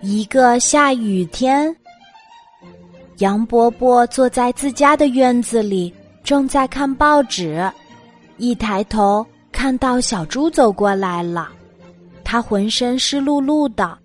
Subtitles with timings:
[0.00, 1.74] 一个下雨天，
[3.18, 7.70] 杨伯伯坐在自家的院子里，正在看报纸。
[8.36, 11.48] 一抬头，看到小猪走过来了。
[12.22, 13.96] 他浑身湿漉漉的，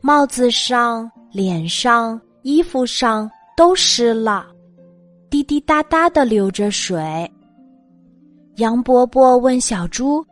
[0.00, 4.46] 帽子上、脸上、衣服上都湿了，
[5.28, 7.30] 滴滴答答的流着水。
[8.56, 10.24] 杨伯伯问小猪：“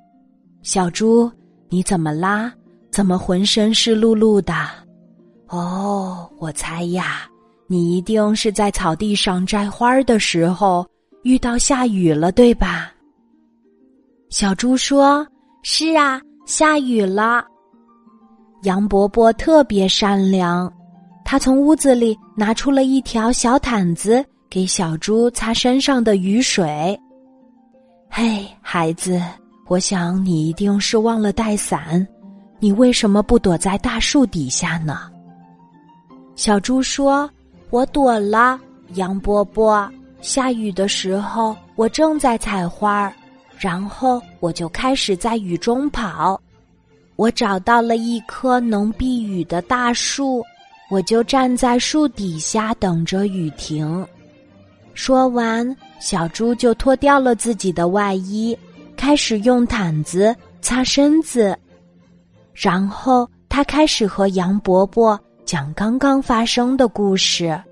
[0.63, 1.31] 小猪，
[1.69, 2.55] 你怎么啦？
[2.95, 4.55] 怎么浑身湿漉漉的？”
[5.51, 7.29] 哦，我猜呀，
[7.67, 10.87] 你一定是在草地上摘花的时候
[11.25, 12.93] 遇到下雨了，对吧？
[14.31, 15.27] 小猪说
[15.65, 17.45] ：“是啊，下雨了。”
[18.63, 20.73] 杨伯伯特别善良，
[21.25, 26.97] 他从屋子里拿出了一条小毯子，给小猪擦身上的雨水。
[28.09, 29.21] 嘿，孩子，
[29.67, 32.07] 我想你一定是忘了带伞，
[32.61, 35.11] 你为什么不躲在大树底下呢？
[36.37, 37.31] 小猪说
[37.71, 38.59] ：“我躲了，
[38.95, 39.89] 杨伯伯。
[40.21, 43.13] 下雨的时候，我正在采花儿，
[43.59, 46.41] 然后我就开始在雨中跑。
[47.17, 50.43] 我找到了一棵能避雨的大树，
[50.91, 54.05] 我就站在树底下等着雨停。”
[54.95, 58.57] 说完，小猪就脱掉了自己的外衣，
[58.97, 61.57] 开始用毯子擦身子，
[62.55, 65.21] 然后他开始和杨伯伯。
[65.45, 67.63] 讲刚刚发生的故事。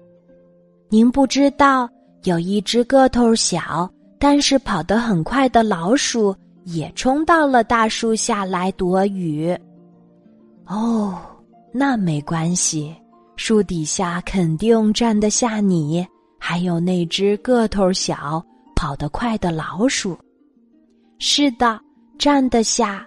[0.90, 1.88] 您不知道，
[2.24, 9.58] 有一只个头小但是跑得很快的老鼠，也冲到了大树下来躲雨。
[10.66, 11.18] 哦，
[11.72, 12.94] 那没关系，
[13.36, 16.06] 树底下肯定站得下你，
[16.38, 18.44] 还有那只个头小、
[18.76, 20.14] 跑得快的老鼠。
[21.18, 21.80] 是的，
[22.18, 23.06] 站得下。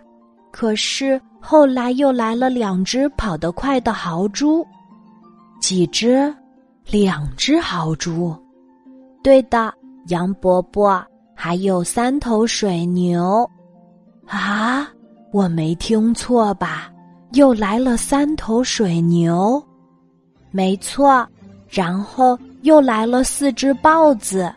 [0.56, 4.66] 可是后来又来了两只跑得快的豪猪，
[5.60, 6.34] 几只？
[6.90, 8.34] 两只豪猪。
[9.22, 9.74] 对的，
[10.08, 13.46] 杨伯伯还有三头水牛。
[14.26, 14.88] 啊，
[15.34, 16.90] 我没听错吧？
[17.34, 19.62] 又来了三头水牛。
[20.52, 21.28] 没错，
[21.68, 24.50] 然后又来了四只豹子。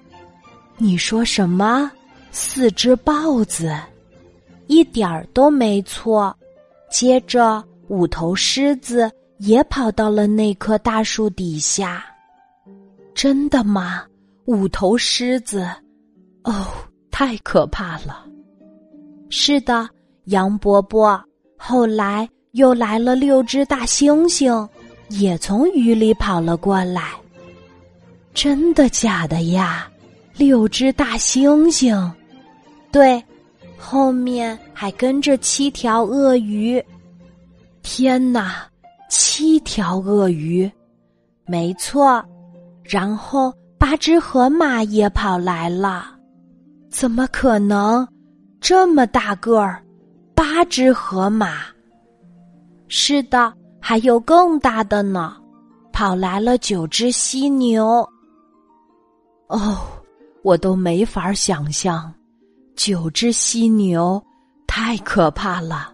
[0.76, 1.90] 你说什么？
[2.30, 3.76] 四只豹子？
[4.68, 6.34] 一点儿都没错。
[6.90, 12.04] 接着，五头狮子也跑到了那棵大树底下。
[13.14, 14.04] 真的吗？
[14.46, 15.68] 五头狮子？
[16.44, 16.66] 哦，
[17.10, 18.24] 太可怕了！
[19.28, 19.88] 是的，
[20.26, 21.20] 杨伯伯。
[21.58, 24.66] 后来又来了六只大猩猩，
[25.08, 27.10] 也从雨里跑了过来。
[28.32, 29.90] 真的假的呀？
[30.36, 32.10] 六只大猩猩？
[32.92, 33.22] 对。
[33.78, 36.84] 后面还跟着七条鳄鱼，
[37.82, 38.68] 天哪，
[39.08, 40.70] 七条鳄鱼，
[41.46, 42.22] 没错。
[42.82, 46.06] 然后八只河马也跑来了，
[46.90, 48.06] 怎么可能？
[48.60, 49.82] 这么大个儿，
[50.34, 51.66] 八只河马。
[52.88, 55.36] 是的，还有更大的呢，
[55.92, 58.06] 跑来了九只犀牛。
[59.46, 59.78] 哦，
[60.42, 62.12] 我都没法想象。
[62.78, 64.24] 九只犀牛，
[64.64, 65.92] 太可怕了！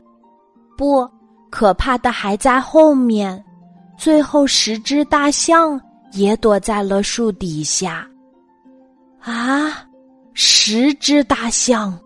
[0.77, 1.11] 不
[1.50, 3.43] 可怕的还在后面。
[3.97, 5.81] 最后，十只大象
[6.12, 8.06] 也躲在了树底下。
[9.19, 9.83] 啊，
[10.34, 11.99] 十只大象！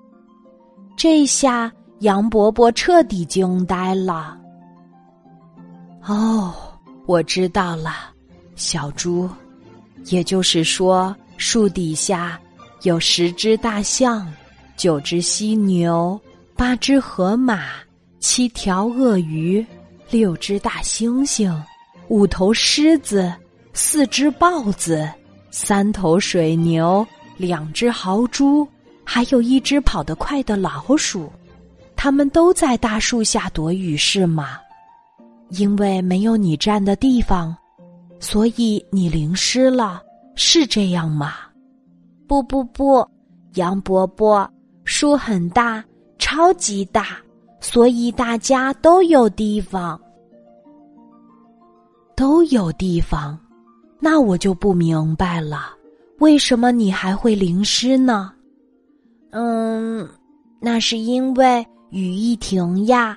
[0.96, 4.38] 这下杨伯伯彻底惊呆了。
[6.06, 6.54] 哦，
[7.04, 7.94] 我知道了，
[8.54, 9.28] 小猪，
[10.04, 12.38] 也就是说，树底下
[12.82, 14.24] 有十只大象。
[14.78, 16.18] 九只犀牛，
[16.54, 17.64] 八只河马，
[18.20, 19.66] 七条鳄鱼，
[20.08, 21.52] 六只大猩猩，
[22.06, 23.34] 五头狮子，
[23.72, 25.10] 四只豹子，
[25.50, 27.04] 三头水牛，
[27.36, 28.66] 两只豪猪，
[29.02, 31.28] 还有一只跑得快的老鼠，
[31.96, 34.60] 他们都在大树下躲雨，是吗？
[35.50, 37.52] 因为没有你站的地方，
[38.20, 40.00] 所以你淋湿了，
[40.36, 41.32] 是这样吗？
[42.28, 43.04] 不不不，
[43.54, 44.48] 杨伯伯。
[44.90, 45.84] 树很大，
[46.18, 47.18] 超级大，
[47.60, 50.00] 所以大家都有地方，
[52.16, 53.38] 都有地方。
[54.00, 55.74] 那我就不明白了，
[56.20, 58.32] 为什么你还会淋湿呢？
[59.32, 60.08] 嗯，
[60.58, 63.14] 那是因为雨一停呀，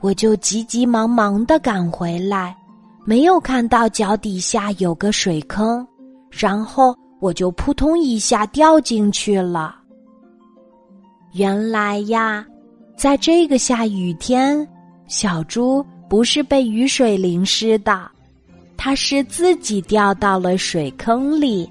[0.00, 2.56] 我就急急忙忙的赶回来，
[3.04, 5.84] 没有看到脚底下有个水坑，
[6.30, 9.79] 然后我就扑通一下掉进去了。
[11.32, 12.44] 原来呀，
[12.96, 14.66] 在这个下雨天，
[15.06, 18.10] 小猪不是被雨水淋湿的，
[18.76, 21.70] 它是自己掉到了水坑里。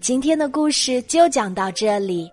[0.00, 2.30] 今天的故事就讲到这里，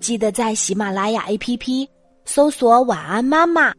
[0.00, 1.86] 记得在喜马拉雅 APP
[2.24, 3.72] 搜索“晚安妈妈”，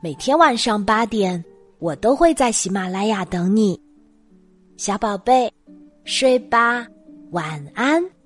[0.00, 1.44] 每天晚上八点，
[1.80, 3.80] 我都会在喜马拉雅等你，
[4.76, 5.52] 小宝贝，
[6.04, 6.86] 睡吧，
[7.30, 8.19] 晚安。